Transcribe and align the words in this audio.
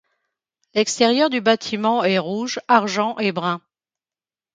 L'extérieur 0.73 1.29
du 1.29 1.41
bâtiment 1.41 2.03
est 2.03 2.17
rouge, 2.17 2.59
argent 2.67 3.19
et 3.19 3.31
brun. 3.31 3.61